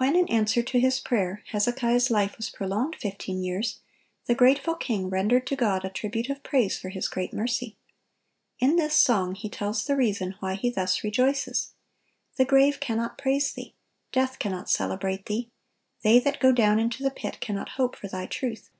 [0.00, 3.80] (963) When, in answer to his prayer, Hezekiah's life was prolonged fifteen years,
[4.24, 7.76] the grateful king rendered to God a tribute of praise for His great mercy.
[8.60, 11.74] In this song he tells the reason why he thus rejoices:
[12.36, 13.74] "The grave cannot praise Thee,
[14.10, 15.50] death cannot celebrate Thee:
[16.02, 18.70] they that go down into the pit cannot hope for Thy truth.